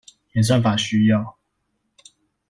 [0.33, 1.37] 演算法需要